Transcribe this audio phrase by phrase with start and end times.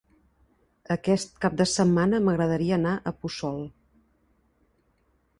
[0.93, 3.61] Aquest cap de setmana m'agradaria anar a Puçol.